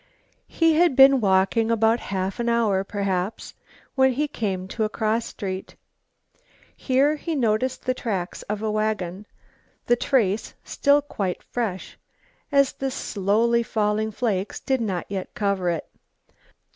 [0.47, 3.53] He had been walking about half an hour, perhaps,
[3.93, 5.75] when he came to a cross street.
[6.75, 9.27] Here he noticed the tracks of a wagon,
[9.85, 11.99] the trace still quite fresh,
[12.51, 15.87] as the slowly falling flakes did not yet cover it.